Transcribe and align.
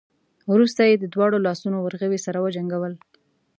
وروسته 0.53 0.81
يې 0.89 0.95
د 0.99 1.05
دواړو 1.13 1.37
لاسونو 1.45 1.77
ورغوي 1.81 2.19
سره 2.25 2.37
وجنګول. 2.45 2.93